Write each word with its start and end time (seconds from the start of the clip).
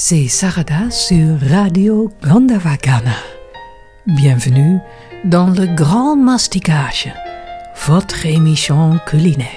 c'est 0.00 0.28
Sarada 0.28 0.92
sur 0.92 1.40
Radio 1.40 2.08
Gandavagana. 2.22 3.16
Bienvenue 4.06 4.78
dans 5.24 5.48
le 5.50 5.66
Grand 5.66 6.14
Masticage, 6.14 7.12
votre 7.84 8.24
émission 8.24 9.00
culinaire. 9.08 9.48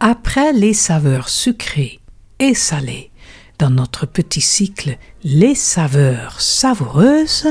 Après 0.00 0.54
les 0.54 0.72
saveurs 0.72 1.28
sucrées 1.28 2.00
et 2.38 2.54
salées, 2.54 3.10
dans 3.58 3.68
notre 3.68 4.06
petit 4.06 4.40
cycle 4.40 4.96
Les 5.24 5.54
saveurs 5.54 6.40
savoureuses, 6.40 7.48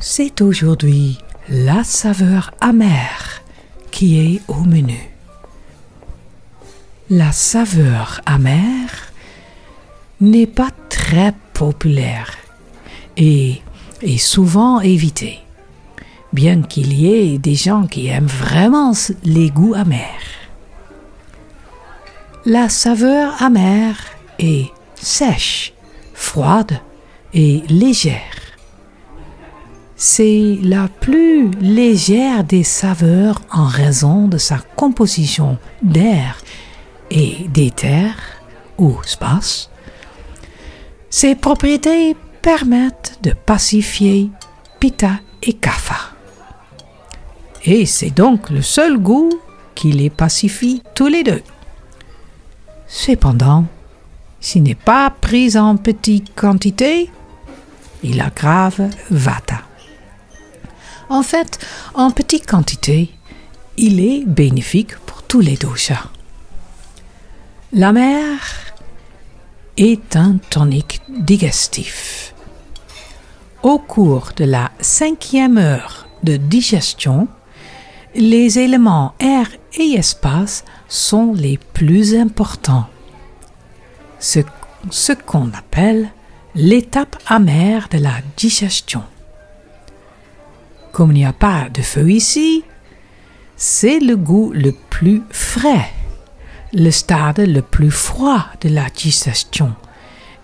c'est 0.00 0.40
aujourd'hui 0.40 1.16
la 1.48 1.84
saveur 1.84 2.50
amère 2.60 3.40
qui 3.92 4.18
est 4.18 4.42
au 4.48 4.64
menu. 4.64 4.98
La 7.08 7.30
saveur 7.30 8.20
amère 8.26 9.11
n'est 10.22 10.46
pas 10.46 10.70
très 10.88 11.34
populaire 11.52 12.30
et 13.16 13.60
est 14.02 14.18
souvent 14.18 14.80
évitée, 14.80 15.40
bien 16.32 16.62
qu'il 16.62 16.92
y 16.92 17.12
ait 17.12 17.38
des 17.38 17.56
gens 17.56 17.88
qui 17.88 18.06
aiment 18.06 18.26
vraiment 18.26 18.92
les 19.24 19.50
goûts 19.50 19.74
amers. 19.74 20.00
La 22.46 22.68
saveur 22.68 23.42
amère 23.42 23.98
est 24.38 24.70
sèche, 24.94 25.74
froide 26.14 26.78
et 27.34 27.62
légère. 27.68 28.38
C'est 29.96 30.58
la 30.62 30.88
plus 30.88 31.50
légère 31.60 32.44
des 32.44 32.64
saveurs 32.64 33.42
en 33.52 33.66
raison 33.66 34.28
de 34.28 34.38
sa 34.38 34.58
composition 34.76 35.58
d'air 35.82 36.42
et 37.10 37.48
d'éther 37.48 38.14
ou 38.78 38.96
space 39.04 39.71
ces 41.12 41.34
propriétés 41.34 42.16
permettent 42.40 43.18
de 43.22 43.34
pacifier 43.34 44.30
Pitta 44.80 45.20
et 45.42 45.52
Kapha. 45.52 45.98
Et 47.64 47.84
c'est 47.84 48.10
donc 48.10 48.48
le 48.48 48.62
seul 48.62 48.96
goût 48.96 49.30
qui 49.74 49.92
les 49.92 50.08
pacifie 50.08 50.82
tous 50.94 51.08
les 51.08 51.22
deux. 51.22 51.42
Cependant, 52.88 53.66
s'il 54.40 54.62
n'est 54.62 54.74
pas 54.74 55.10
pris 55.10 55.58
en 55.58 55.76
petite 55.76 56.34
quantité, 56.34 57.10
il 58.02 58.18
aggrave 58.18 58.88
Vata. 59.10 59.60
En 61.10 61.22
fait, 61.22 61.58
en 61.92 62.10
petite 62.10 62.46
quantité, 62.46 63.10
il 63.76 64.00
est 64.00 64.24
bénéfique 64.24 64.96
pour 65.00 65.22
tous 65.22 65.40
les 65.40 65.56
doshas. 65.56 66.08
La 67.74 67.92
mer 67.92 68.71
est 69.82 70.14
un 70.14 70.36
tonique 70.48 71.00
digestif. 71.08 72.34
Au 73.64 73.80
cours 73.80 74.30
de 74.36 74.44
la 74.44 74.70
cinquième 74.80 75.58
heure 75.58 76.06
de 76.22 76.36
digestion, 76.36 77.26
les 78.14 78.60
éléments 78.60 79.14
air 79.18 79.48
et 79.74 79.94
espace 79.94 80.64
sont 80.86 81.34
les 81.34 81.58
plus 81.72 82.14
importants. 82.14 82.86
Ce, 84.20 84.38
ce 84.90 85.12
qu'on 85.14 85.48
appelle 85.48 86.10
l'étape 86.54 87.16
amère 87.26 87.88
de 87.90 87.98
la 87.98 88.14
digestion. 88.36 89.02
Comme 90.92 91.10
il 91.10 91.14
n'y 91.14 91.24
a 91.24 91.32
pas 91.32 91.68
de 91.74 91.82
feu 91.82 92.08
ici, 92.08 92.62
c'est 93.56 93.98
le 93.98 94.16
goût 94.16 94.52
le 94.54 94.72
plus 94.90 95.22
frais 95.30 95.90
le 96.72 96.90
stade 96.90 97.40
le 97.40 97.62
plus 97.62 97.90
froid 97.90 98.46
de 98.60 98.68
la 98.68 98.88
digestion 98.88 99.74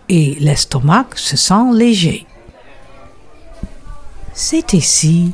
et 0.08 0.36
l'estomac 0.40 1.06
se 1.16 1.36
sent 1.36 1.72
léger. 1.72 2.26
C'est 4.34 4.72
ici 4.72 5.32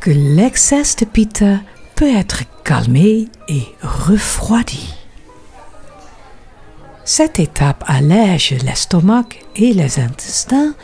que 0.00 0.10
l'excès 0.10 0.82
de 1.00 1.04
pitta 1.04 1.58
peut 1.94 2.14
être 2.14 2.42
calmé 2.62 3.28
et 3.48 3.64
refroidi. 3.82 4.94
Cette 7.04 7.38
étape 7.38 7.84
allège 7.86 8.54
l'estomac 8.64 9.26
et 9.56 9.72
les 9.72 9.98
intestins 9.98 10.74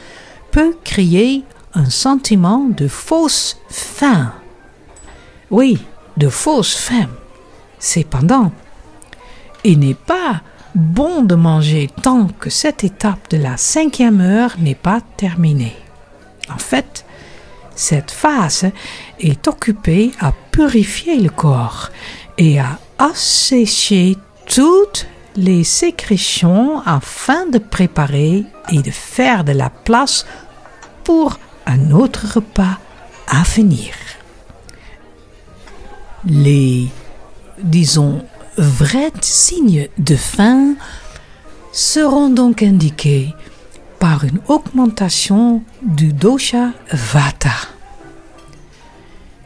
peut 0.51 0.77
créer 0.85 1.45
un 1.75 1.89
sentiment 1.89 2.67
de 2.69 2.89
fausse 2.89 3.59
faim. 3.69 4.33
Oui, 5.51 5.79
de 6.17 6.29
fausse 6.29 6.77
faim. 6.77 7.09
Cependant, 7.79 8.53
il 9.65 9.79
n'est 9.81 9.95
pas 9.95 10.43
bon 10.75 11.23
de 11.23 11.35
manger 11.35 11.91
tant 12.03 12.29
que 12.29 12.51
cette 12.51 12.85
étape 12.85 13.31
de 13.31 13.37
la 13.37 13.57
cinquième 13.57 14.21
heure 14.21 14.57
n'est 14.59 14.75
pas 14.75 15.01
terminée. 15.17 15.77
En 16.53 16.59
fait, 16.59 17.05
cette 17.75 18.11
phase 18.11 18.71
est 19.19 19.49
occupée 19.49 20.13
à 20.21 20.33
purifier 20.53 21.19
le 21.19 21.31
corps 21.31 21.91
et 22.39 22.61
à 22.61 22.79
assécher 22.99 24.17
toutes 24.47 25.07
les 25.37 25.65
sécrétions 25.65 26.81
afin 26.85 27.47
de 27.47 27.59
préparer 27.59 28.45
et 28.71 28.83
de 28.83 28.91
faire 28.91 29.45
de 29.45 29.53
la 29.53 29.71
place 29.71 30.27
pour 31.05 31.39
un 31.67 31.93
autre 31.93 32.35
repas 32.35 32.79
à 33.29 33.43
venir. 33.43 33.95
Les, 36.25 36.89
disons, 37.63 38.25
vrais 38.57 39.13
signes 39.21 39.89
de 39.99 40.17
faim 40.17 40.75
seront 41.73 42.29
donc 42.29 42.63
indiqués 42.63 43.35
par 43.99 44.25
une 44.25 44.41
augmentation 44.49 45.63
du 45.83 46.13
dosha 46.13 46.71
vata, 46.91 47.53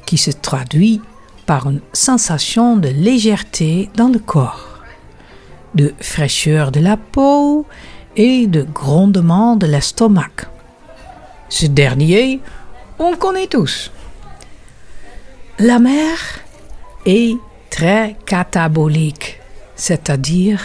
qui 0.07 0.17
se 0.17 0.31
traduit 0.31 1.01
par 1.45 1.69
une 1.69 1.81
sensation 1.93 2.77
de 2.77 2.89
légèreté 2.89 3.91
dans 3.97 4.09
le 4.09 4.19
corps, 4.19 4.81
de 5.75 5.93
fraîcheur 6.01 6.71
de 6.71 6.81
la 6.81 6.97
peau 6.97 7.67
et 8.17 8.47
de 8.47 8.63
grondement 8.63 9.57
de 9.57 9.67
l'estomac. 9.67 10.49
Ce 11.49 11.67
dernier, 11.67 12.41
on 12.99 13.17
connaît 13.17 13.49
tous. 13.49 13.91
La 15.59 15.79
mer 15.79 16.17
est 17.07 17.37
très 17.75 18.15
catabolique, 18.25 19.41
c'est-à-dire 19.75 20.62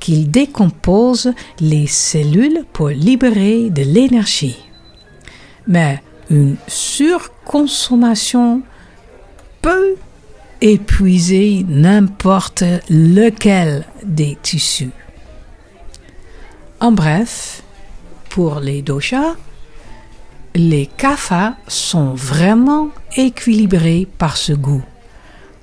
qu'il 0.00 0.30
décompose 0.30 1.34
les 1.60 1.86
cellules 1.86 2.64
pour 2.72 2.88
libérer 2.88 3.68
de 3.68 3.82
l'énergie. 3.82 4.58
Mais 5.66 6.02
une 6.30 6.56
surconsommation 6.68 8.62
peut 9.60 9.96
épuiser 10.62 11.66
n'importe 11.68 12.64
lequel 12.88 13.84
des 14.02 14.38
tissus. 14.40 14.92
En 16.80 16.92
bref, 16.92 17.62
pour 18.30 18.60
les 18.60 18.80
doshas, 18.80 19.34
les 20.54 20.86
kaphas 20.86 21.56
sont 21.68 22.14
vraiment 22.14 22.88
équilibrés 23.18 24.08
par 24.16 24.38
ce 24.38 24.54
goût 24.54 24.82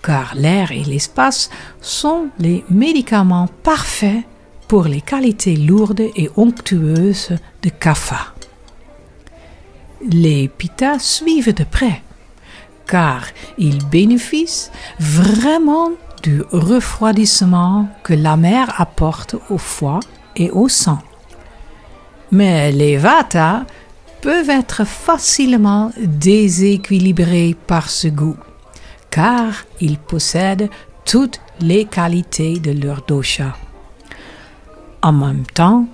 car 0.04 0.36
l'air 0.36 0.72
et 0.72 0.84
l'espace 0.84 1.50
sont 1.82 2.28
les 2.38 2.64
médicaments 2.70 3.48
parfaits 3.64 4.24
pour 4.68 4.84
les 4.84 5.02
qualités 5.02 5.56
lourdes 5.56 6.02
et 6.02 6.30
onctueuses 6.36 7.38
de 7.62 7.70
Kapha. 7.70 8.34
Les 10.02 10.50
pitas 10.50 11.00
suivent 11.00 11.54
de 11.54 11.64
près, 11.64 12.04
car 12.86 13.26
ils 13.58 13.84
bénéficient 13.86 14.70
vraiment 15.00 15.92
du 16.22 16.42
refroidissement 16.52 17.88
que 18.04 18.14
la 18.14 18.36
mer 18.36 18.74
apporte 18.80 19.36
au 19.50 19.58
foie 19.58 20.02
et 20.36 20.52
au 20.52 20.68
sang. 20.68 21.00
Mais 22.32 22.72
les 22.72 22.98
vata 22.98 23.66
peuvent 24.22 24.50
être 24.50 24.86
facilement 24.86 25.92
déséquilibrés 25.98 27.56
par 27.68 27.90
ce 27.90 28.08
goût 28.08 28.38
car 29.14 29.66
ils 29.80 30.00
possèdent 30.00 30.70
toutes 31.06 31.40
les 31.60 31.86
qualités 31.86 32.58
de 32.58 32.72
leur 32.72 33.04
dosha. 33.06 33.56
En 35.04 35.12
même 35.12 35.46
temps, 35.46 35.86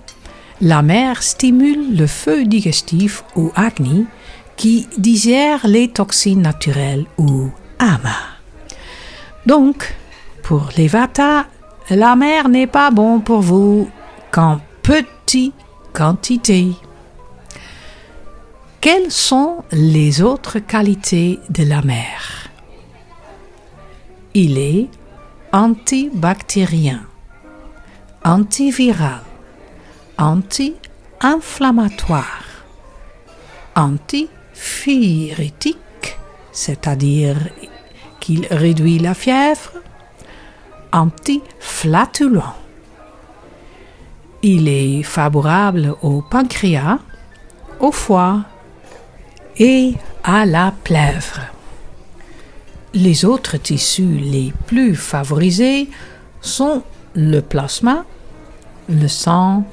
la 0.61 0.81
mer 0.81 1.21
stimule 1.21 1.97
le 1.97 2.07
feu 2.07 2.45
digestif 2.45 3.25
ou 3.35 3.51
agni 3.55 4.05
qui 4.55 4.87
digère 4.97 5.67
les 5.67 5.89
toxines 5.89 6.41
naturelles 6.41 7.05
ou 7.17 7.49
ama. 7.77 8.19
Donc, 9.45 9.93
pour 10.41 10.69
les 10.77 10.87
vata, 10.87 11.45
la 11.89 12.15
mer 12.15 12.47
n'est 12.47 12.67
pas 12.67 12.89
bon 12.89 13.19
pour 13.19 13.41
vous 13.41 13.89
qu'en 14.31 14.61
petite 14.81 15.53
quantité. 15.91 16.67
Quelles 18.79 19.11
sont 19.11 19.65
les 19.73 20.21
autres 20.21 20.59
qualités 20.59 21.39
de 21.49 21.63
la 21.63 21.81
mer? 21.81 22.38
Il 24.33 24.57
est 24.57 24.89
antibactérien, 25.51 27.01
antiviral, 28.23 29.21
anti-inflammatoire, 30.17 32.45
antipyrétique, 33.75 35.77
c'est-à-dire 36.51 37.35
qu'il 38.19 38.47
réduit 38.51 38.99
la 38.99 39.15
fièvre, 39.15 39.71
antiflatulent. 40.91 42.53
Il 44.43 44.67
est 44.67 45.01
favorable 45.03 45.95
au 46.01 46.21
pancréas, 46.21 46.99
au 47.79 47.91
foie 47.91 48.43
et 49.57 49.93
à 50.23 50.45
la 50.45 50.71
plèvre. 50.83 51.39
Les 52.93 53.23
autres 53.23 53.57
tissus 53.57 54.17
les 54.17 54.51
plus 54.65 54.95
favorisés 54.95 55.89
sont 56.41 56.81
le 57.13 57.41
plasma, 57.41 58.05
le 58.89 59.07
sang, 59.07 59.63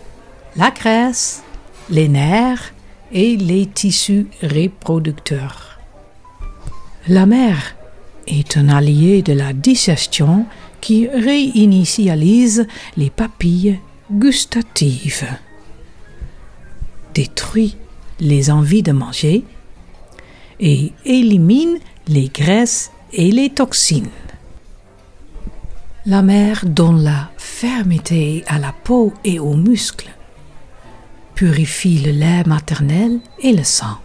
la 0.56 0.70
graisse, 0.70 1.42
les 1.88 2.08
nerfs 2.08 2.74
et 3.12 3.36
les 3.36 3.66
tissus 3.66 4.26
reproducteurs. 4.42 5.78
La 7.08 7.24
mer 7.24 7.76
est 8.26 8.58
un 8.58 8.68
allié 8.68 9.22
de 9.22 9.32
la 9.32 9.52
digestion 9.54 10.44
qui 10.82 11.08
réinitialise 11.08 12.66
les 12.96 13.10
papilles 13.10 13.78
gustatives, 14.12 15.26
détruit 17.14 17.76
les 18.20 18.50
envies 18.50 18.82
de 18.82 18.92
manger 18.92 19.44
et 20.60 20.92
élimine 21.04 21.78
les 22.08 22.28
graisses 22.28 22.90
et 23.12 23.30
les 23.30 23.50
toxines. 23.50 24.10
La 26.04 26.22
mer 26.22 26.64
donne 26.64 27.02
la 27.02 27.30
fermeté 27.36 28.44
à 28.46 28.58
la 28.58 28.72
peau 28.72 29.12
et 29.24 29.38
aux 29.38 29.56
muscles, 29.56 30.10
purifie 31.34 31.98
le 31.98 32.12
lait 32.12 32.44
maternel 32.44 33.20
et 33.40 33.52
le 33.52 33.64
sang. 33.64 33.98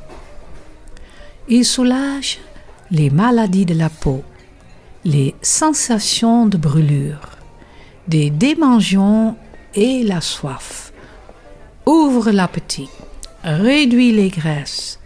Il 1.47 1.65
soulage 1.65 2.39
les 2.91 3.09
maladies 3.09 3.65
de 3.65 3.73
la 3.73 3.89
peau, 3.89 4.23
les 5.03 5.35
sensations 5.41 6.45
de 6.45 6.57
brûlure, 6.57 7.37
des 8.07 8.29
démangeons 8.29 9.35
et 9.75 10.03
la 10.03 10.21
soif, 10.21 10.91
ouvre 11.85 12.31
l'appétit, 12.31 12.89
réduit 13.43 14.11
les 14.11 14.29
graisses, 14.29 14.99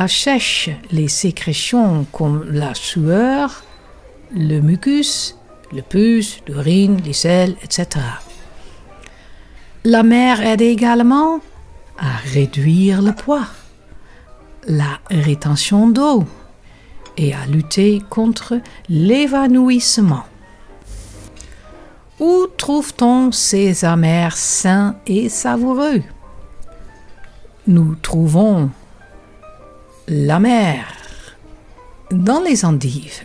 assèche 0.00 0.70
les 0.90 1.08
sécrétions 1.08 2.06
comme 2.10 2.50
la 2.50 2.74
sueur, 2.74 3.62
le 4.34 4.60
mucus, 4.60 5.36
le 5.72 5.82
pus, 5.82 6.40
l'urine, 6.48 7.02
les 7.04 7.12
sels, 7.12 7.54
etc. 7.62 7.86
La 9.84 10.02
mer 10.02 10.40
aide 10.40 10.62
également 10.62 11.40
à 11.98 12.16
réduire 12.32 13.02
le 13.02 13.12
poids, 13.12 13.46
la 14.66 15.00
rétention 15.10 15.86
d'eau 15.86 16.24
et 17.18 17.34
à 17.34 17.44
lutter 17.44 18.00
contre 18.08 18.58
l'évanouissement. 18.88 20.24
Où 22.18 22.46
trouve-t-on 22.56 23.32
ces 23.32 23.84
amers 23.84 24.36
sains 24.36 24.96
et 25.06 25.28
savoureux? 25.28 26.02
Nous 27.66 27.94
trouvons 27.96 28.70
la 30.12 30.40
mer 30.40 30.86
dans 32.10 32.40
les 32.40 32.64
endives, 32.64 33.22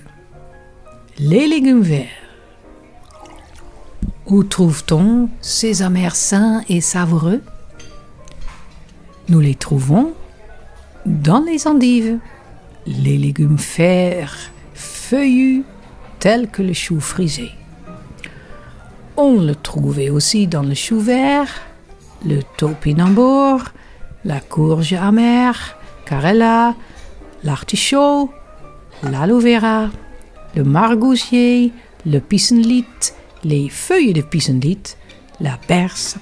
les 1.17 1.47
légumes 1.47 1.81
verts. 1.81 2.05
Où 4.27 4.43
trouve-t-on 4.43 5.29
ces 5.41 5.81
amers 5.81 6.15
sains 6.15 6.61
et 6.69 6.81
savoureux? 6.81 7.41
Nous 9.29 9.39
les 9.39 9.55
trouvons 9.55 10.13
dans 11.07 11.39
les 11.39 11.65
endives, 11.65 12.19
les 12.85 13.17
légumes 13.17 13.57
verts 13.57 14.51
feuillus 14.75 15.63
tels 16.19 16.47
que 16.47 16.61
le 16.61 16.73
chou 16.73 16.99
frisé. 16.99 17.49
On 19.17 19.39
le 19.39 19.55
trouvait 19.55 20.11
aussi 20.11 20.45
dans 20.45 20.61
le 20.61 20.75
chou 20.75 20.99
vert, 20.99 21.49
le 22.23 22.41
topinambour, 22.57 23.63
la 24.23 24.39
courge 24.39 24.93
amère, 24.93 25.79
carella, 26.05 26.75
l'artichaut, 27.43 28.29
l'aloe 29.03 29.39
vera, 29.39 29.89
le 30.55 30.63
margousier, 30.63 31.71
le 32.05 32.19
pissenlit, 32.19 32.85
les 33.43 33.69
feuilles 33.69 34.13
de 34.13 34.21
pissenlit, 34.21 34.95
la 35.39 35.57
perse, 35.67 36.17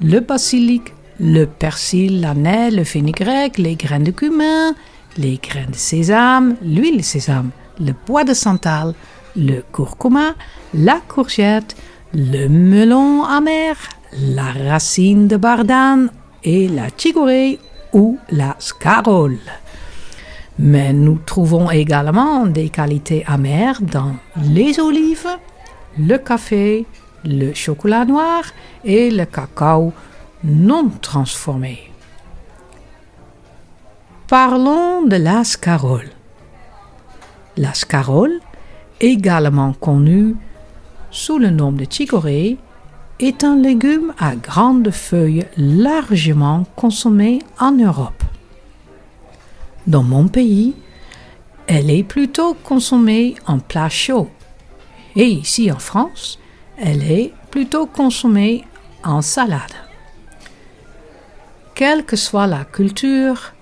le 0.00 0.20
basilic, 0.20 0.92
le 1.20 1.46
persil, 1.46 2.20
l'annelle, 2.20 2.76
le 2.76 2.84
fenugrec, 2.84 3.58
les 3.58 3.76
graines 3.76 4.04
de 4.04 4.10
cumin, 4.10 4.74
les 5.16 5.38
graines 5.42 5.70
de 5.70 5.76
sésame, 5.76 6.56
l'huile 6.62 6.98
de 6.98 7.02
sésame, 7.02 7.50
le 7.78 7.94
bois 8.06 8.24
de 8.24 8.34
santal, 8.34 8.94
le 9.36 9.62
curcuma, 9.72 10.34
la 10.74 11.00
courgette, 11.08 11.76
le 12.12 12.48
melon 12.48 13.24
amer, 13.24 13.76
la 14.12 14.52
racine 14.70 15.26
de 15.26 15.36
bardane 15.36 16.10
et 16.42 16.68
la 16.68 16.88
chicorée 16.96 17.58
ou 17.94 18.18
la 18.30 18.56
scarole. 18.58 19.38
Mais 20.58 20.92
nous 20.92 21.18
trouvons 21.24 21.70
également 21.70 22.46
des 22.46 22.68
qualités 22.68 23.24
amères 23.26 23.80
dans 23.80 24.14
les 24.36 24.78
olives, 24.78 25.28
le 25.98 26.18
café, 26.18 26.86
le 27.24 27.54
chocolat 27.54 28.04
noir 28.04 28.42
et 28.84 29.10
le 29.10 29.24
cacao 29.24 29.92
non 30.44 30.90
transformé. 31.00 31.90
Parlons 34.28 35.02
de 35.02 35.16
la 35.16 35.42
scarole. 35.44 36.10
La 37.56 37.72
scarole, 37.74 38.40
également 39.00 39.72
connue 39.72 40.36
sous 41.10 41.38
le 41.38 41.50
nom 41.50 41.72
de 41.72 41.86
chicorée, 41.88 42.58
est 43.20 43.44
un 43.44 43.56
légume 43.56 44.12
à 44.18 44.34
grandes 44.36 44.90
feuilles 44.90 45.46
largement 45.56 46.64
consommé 46.76 47.40
en 47.58 47.72
Europe. 47.72 48.22
Dans 49.86 50.02
mon 50.02 50.28
pays, 50.28 50.74
elle 51.66 51.90
est 51.90 52.04
plutôt 52.04 52.54
consommée 52.54 53.36
en 53.46 53.58
plat 53.58 53.88
chaud. 53.88 54.28
Et 55.16 55.26
ici 55.26 55.70
en 55.70 55.78
France, 55.78 56.38
elle 56.76 57.02
est 57.10 57.32
plutôt 57.50 57.86
consommée 57.86 58.64
en 59.04 59.22
salade. 59.22 59.60
Quelle 61.74 62.04
que 62.04 62.16
soit 62.16 62.46
la 62.46 62.64
culture, 62.64 63.52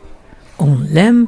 on 0.59 0.79
l'aime 0.79 1.27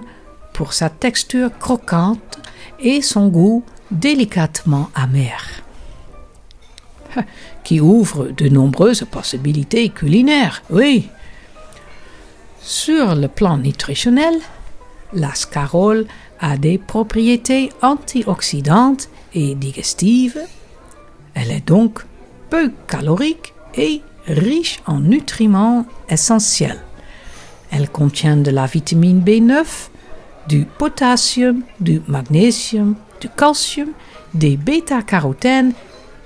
pour 0.52 0.72
sa 0.72 0.88
texture 0.88 1.50
croquante 1.58 2.38
et 2.78 3.02
son 3.02 3.28
goût 3.28 3.64
délicatement 3.90 4.90
amer 4.94 5.62
qui 7.64 7.80
ouvre 7.80 8.28
de 8.28 8.48
nombreuses 8.48 9.04
possibilités 9.10 9.88
culinaires, 9.88 10.62
oui. 10.70 11.08
Sur 12.60 13.14
le 13.14 13.28
plan 13.28 13.58
nutritionnel, 13.58 14.34
la 15.12 15.34
scarole 15.34 16.06
a 16.40 16.56
des 16.56 16.78
propriétés 16.78 17.70
antioxydantes 17.82 19.08
et 19.34 19.54
digestives. 19.54 20.40
Elle 21.34 21.50
est 21.50 21.66
donc 21.66 22.04
peu 22.50 22.72
calorique 22.86 23.54
et 23.76 24.02
riche 24.26 24.80
en 24.86 25.00
nutriments 25.00 25.86
essentiels. 26.08 26.80
Elle 27.70 27.88
contient 27.88 28.36
de 28.36 28.50
la 28.50 28.66
vitamine 28.66 29.20
B9, 29.20 29.64
du 30.48 30.64
potassium, 30.64 31.62
du 31.80 32.00
magnésium, 32.06 32.94
du 33.20 33.28
calcium, 33.28 33.88
des 34.34 34.56
bêta-carotènes 34.56 35.72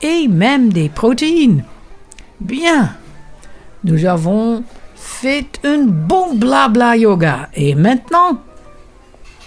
et 0.02 0.28
même 0.28 0.72
des 0.72 0.88
protéines. 0.88 1.64
Bien, 2.40 2.96
nous 3.84 4.04
avons 4.04 4.64
fait 4.94 5.60
un 5.64 5.84
bon 5.84 6.34
blabla 6.34 6.96
yoga 6.96 7.48
et 7.54 7.74
maintenant, 7.74 8.40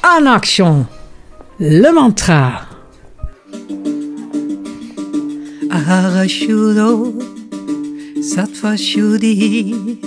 en 0.04 0.26
action, 0.26 0.86
le 1.60 1.92
mantra. 1.94 2.64
Ahara 5.70 6.28
Shudo, 6.28 7.14
Sattva 8.22 8.76
Shuddhi, 8.76 10.00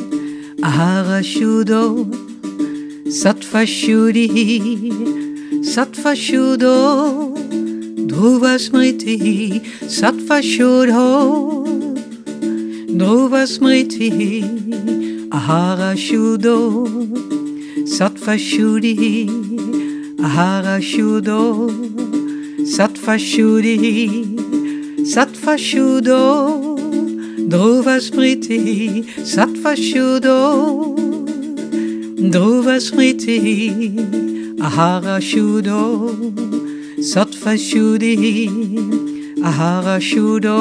Ahara 0.63 1.23
Shudo, 1.23 2.11
Sattva 3.09 3.65
Shuddhi, 3.65 4.93
Sattva 5.63 6.15
Shudo. 6.15 7.34
Dhruva 8.25 8.57
Smriti 8.57 9.61
Sattva 9.97 10.40
Shuddho 10.40 11.66
Dhruva 12.99 13.45
Smriti 13.45 14.09
Ahara 15.31 15.93
Shuddho 15.95 16.59
Sattva 17.97 18.35
Shuddhi 18.49 19.28
Ahara 20.19 20.81
Shuddho 20.81 21.69
Druva 27.50 27.97
Druva 32.33 32.81
Sattva 37.05 37.53
shudi 37.59 38.49
ahara 39.49 39.97
shudo 40.01 40.59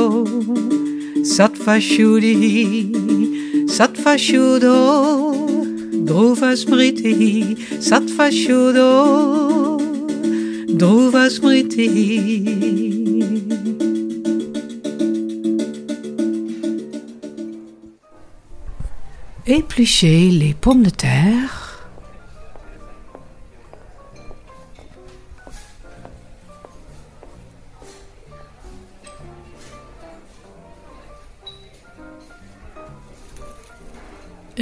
Sattva 1.35 1.75
shudi 1.79 2.35
Sattva 3.75 4.15
shudo 4.25 4.75
Druva 6.07 6.51
smriti 6.61 7.55
sattva 7.87 8.27
shudo 8.29 8.89
Druva 10.81 11.29
smriti 11.29 11.87
Éplucher 19.45 20.29
les 20.31 20.53
pommes 20.53 20.83
de 20.83 20.89
terre. 20.89 21.52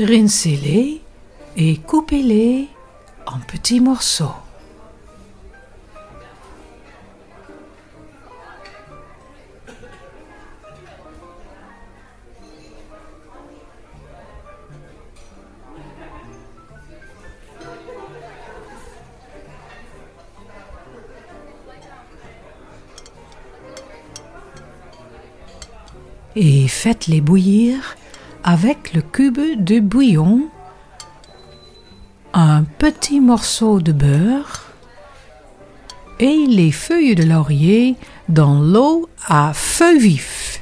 Rincez-les 0.01 0.99
et 1.55 1.77
coupez-les 1.77 2.69
en 3.27 3.39
petits 3.39 3.79
morceaux. 3.79 4.33
et 26.33 26.67
faites-les 26.69 27.19
bouillir 27.19 27.97
avec 28.51 28.93
le 28.93 29.01
cube 29.01 29.39
de 29.63 29.79
bouillon, 29.79 30.49
un 32.33 32.63
petit 32.63 33.21
morceau 33.21 33.79
de 33.79 33.93
beurre 33.93 34.63
et 36.19 36.47
les 36.47 36.73
feuilles 36.73 37.15
de 37.15 37.23
laurier 37.23 37.95
dans 38.27 38.59
l'eau 38.59 39.07
à 39.25 39.53
feu 39.53 39.97
vif. 39.97 40.61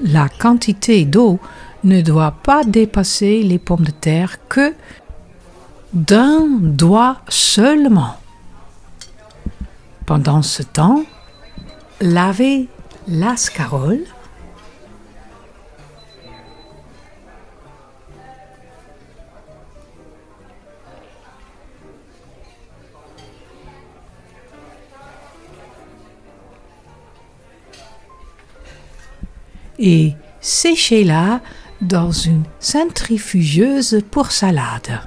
La 0.00 0.28
quantité 0.28 1.04
d'eau 1.04 1.40
ne 1.82 2.00
doit 2.00 2.36
pas 2.44 2.62
dépasser 2.62 3.42
les 3.42 3.58
pommes 3.58 3.84
de 3.84 3.90
terre 3.90 4.38
que 4.48 4.72
d'un 5.92 6.46
doigt 6.60 7.22
seulement. 7.28 8.14
Pendant 10.04 10.42
ce 10.42 10.62
temps, 10.62 11.02
lavez 12.00 12.68
la 13.08 13.36
scarole. 13.36 14.04
Et 29.78 30.14
séchez-la 30.40 31.42
dans 31.82 32.10
une 32.10 32.44
centrifugeuse 32.60 34.02
pour 34.10 34.32
salade. 34.32 35.00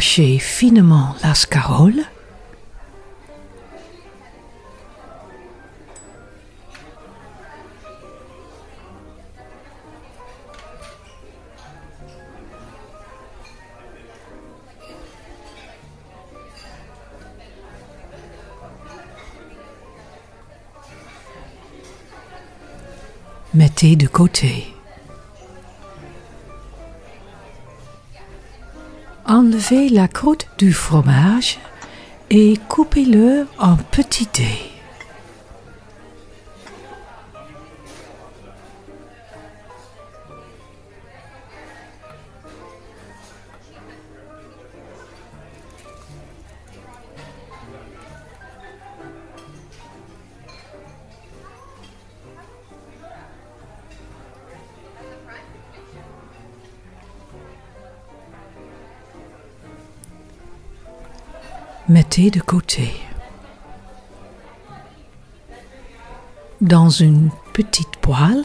Hachez 0.00 0.38
finement 0.38 1.14
la 1.22 1.34
scarole. 1.34 2.04
Mettez 23.52 23.96
de 23.96 24.06
côté. 24.06 24.79
Enlevez 29.50 29.88
la 29.88 30.06
croûte 30.06 30.46
du 30.58 30.72
fromage 30.72 31.58
et 32.30 32.54
coupez-le 32.68 33.48
en 33.58 33.74
petits 33.74 34.28
dés. 34.32 34.69
Mettez 61.90 62.30
de 62.30 62.38
côté. 62.40 62.92
Dans 66.60 66.88
une 66.88 67.30
petite 67.52 67.96
poêle, 68.00 68.44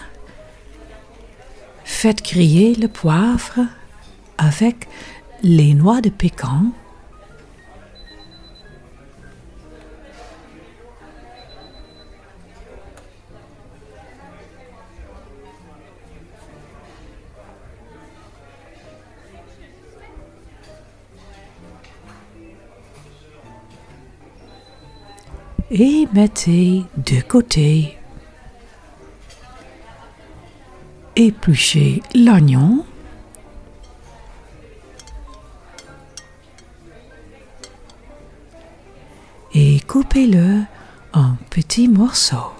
faites 1.84 2.24
griller 2.24 2.74
le 2.74 2.88
poivre 2.88 3.60
avec 4.40 4.88
les 5.44 5.76
noix 5.76 6.02
de 6.02 6.10
pécan 6.10 6.72
et 25.72 26.08
mettez 26.14 26.84
de 26.98 27.22
côté. 27.22 27.98
Épluchez 31.16 32.02
l'oignon. 32.14 32.86
Et 39.54 39.80
coupez-le 39.88 40.64
en 41.14 41.36
petits 41.50 41.88
morceaux. 41.88 42.55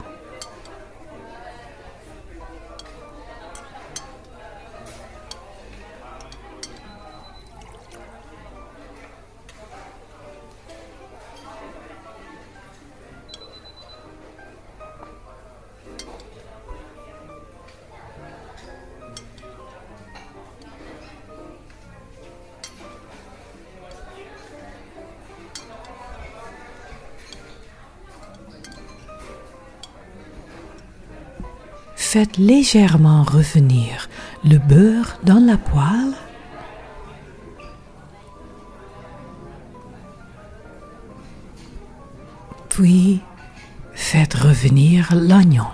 faites 32.16 32.38
légèrement 32.38 33.24
revenir 33.24 34.08
le 34.46 34.58
beurre 34.58 35.18
dans 35.24 35.46
la 35.46 35.58
poêle 35.58 36.14
puis 42.70 43.20
faites 43.92 44.34
revenir 44.34 45.14
l'oignon. 45.14 45.68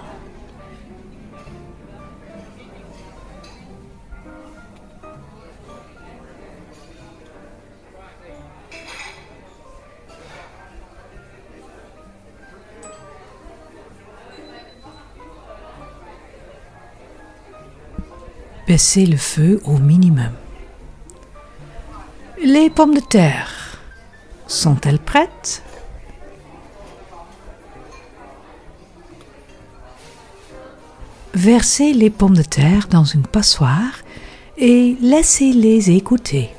Baissez 18.68 19.06
le 19.06 19.18
feu 19.18 19.60
au 19.66 19.78
minimum. 19.78 20.32
Les 22.44 22.70
pommes 22.70 22.94
de 22.94 23.02
terre 23.02 23.80
sont-elles 24.48 25.00
prêtes? 25.00 25.64
Versez 31.34 31.94
les 31.94 32.10
pommes 32.10 32.36
de 32.36 32.44
terre 32.44 32.88
dans 32.90 33.04
une 33.04 33.26
passoire 33.26 34.04
et 34.58 34.96
laissez-les 35.02 35.92
écouter. 35.92 36.52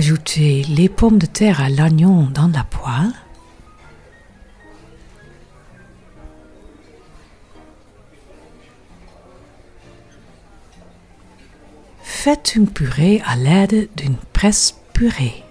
Ajoutez 0.00 0.62
les 0.62 0.88
pommes 0.88 1.18
de 1.18 1.26
terre 1.26 1.60
à 1.60 1.68
l'oignon 1.68 2.22
dans 2.32 2.48
la 2.48 2.64
poêle. 2.64 3.12
Faites 12.02 12.54
une 12.56 12.66
purée 12.66 13.20
à 13.26 13.36
l'aide 13.36 13.90
d'une 13.94 14.16
presse 14.32 14.80
purée. 14.94 15.44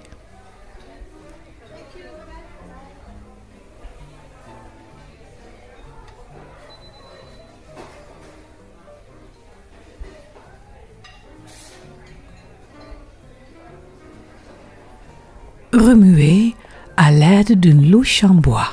Remuez 15.71 16.55
à 16.97 17.11
l'aide 17.11 17.59
d'une 17.59 17.91
louche 17.91 18.23
en 18.23 18.33
bois. 18.33 18.69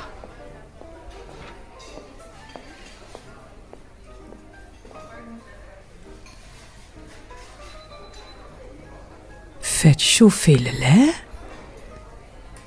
Faites 9.61 10.01
chauffer 10.01 10.57
le 10.57 10.71
lait 10.71 11.13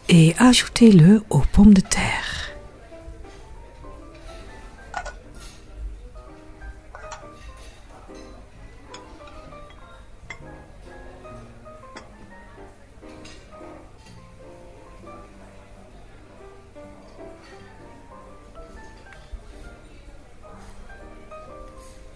et 0.09 0.35
ajoutez-le 0.37 1.23
aux 1.31 1.39
pommes 1.39 1.73
de 1.73 1.81
terre. 1.81 2.08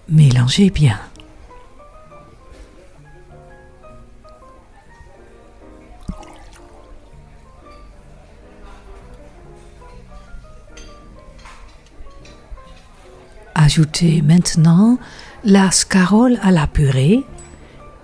Mélangez 0.09 0.69
bien. 0.69 0.99
Ajoutez 13.55 14.21
maintenant 14.21 14.97
la 15.45 15.71
scarole 15.71 16.37
à 16.43 16.51
la 16.51 16.67
purée, 16.67 17.23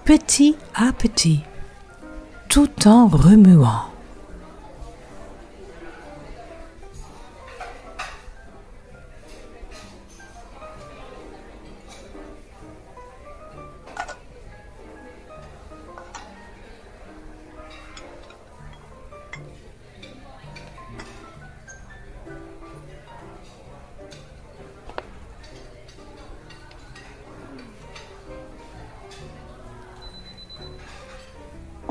petit 0.06 0.56
à 0.74 0.94
petit, 0.94 1.42
tout 2.48 2.88
en 2.88 3.08
remuant. 3.08 3.90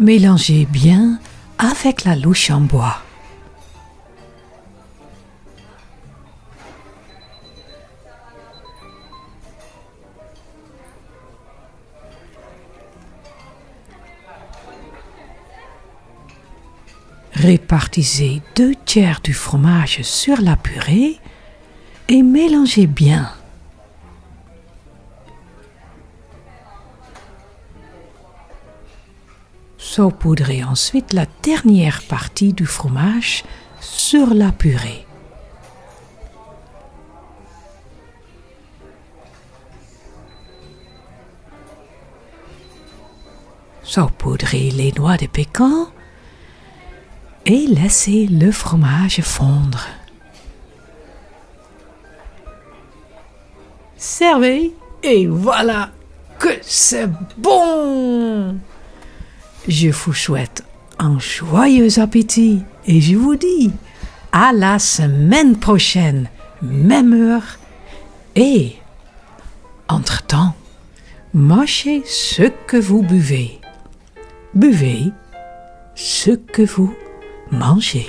Mélangez 0.00 0.64
bien 0.64 1.18
avec 1.58 2.04
la 2.04 2.14
louche 2.14 2.50
en 2.50 2.60
bois. 2.60 2.98
Répartissez 17.32 18.40
deux 18.54 18.74
tiers 18.84 19.20
du 19.20 19.34
fromage 19.34 20.02
sur 20.02 20.40
la 20.40 20.54
purée 20.54 21.18
et 22.08 22.22
mélangez 22.22 22.86
bien. 22.86 23.32
Saupoudrez 29.98 30.62
ensuite 30.62 31.12
la 31.12 31.26
dernière 31.42 32.02
partie 32.02 32.52
du 32.52 32.66
fromage 32.66 33.42
sur 33.80 34.32
la 34.32 34.52
purée. 34.52 35.04
Saupoudrez 43.82 44.70
les 44.70 44.92
noix 44.92 45.16
de 45.16 45.26
pécan 45.26 45.88
et 47.44 47.66
laissez 47.66 48.28
le 48.28 48.52
fromage 48.52 49.20
fondre. 49.22 49.84
Servez 53.96 54.72
et 55.02 55.26
voilà 55.26 55.90
que 56.38 56.50
c'est 56.62 57.10
bon! 57.36 58.60
Je 59.68 59.90
vous 59.90 60.14
souhaite 60.14 60.64
un 60.98 61.18
joyeux 61.18 62.00
appétit 62.00 62.62
et 62.86 63.02
je 63.02 63.16
vous 63.16 63.36
dis 63.36 63.70
à 64.32 64.52
la 64.54 64.78
semaine 64.78 65.56
prochaine, 65.58 66.30
même 66.62 67.12
heure. 67.12 67.58
Et, 68.34 68.76
entre-temps, 69.86 70.54
mâchez 71.34 72.02
ce 72.06 72.44
que 72.66 72.78
vous 72.78 73.02
buvez. 73.02 73.60
Buvez 74.54 75.12
ce 75.94 76.30
que 76.30 76.62
vous 76.62 76.94
mangez. 77.50 78.06